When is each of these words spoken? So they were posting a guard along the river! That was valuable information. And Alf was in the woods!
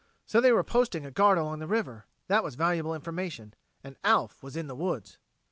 So 0.25 0.41
they 0.41 0.51
were 0.51 0.63
posting 0.63 1.05
a 1.05 1.11
guard 1.11 1.37
along 1.37 1.59
the 1.59 1.67
river! 1.67 2.07
That 2.25 2.43
was 2.43 2.55
valuable 2.55 2.95
information. 2.95 3.53
And 3.83 3.97
Alf 4.03 4.41
was 4.41 4.57
in 4.57 4.65
the 4.65 4.73
woods! 4.75 5.19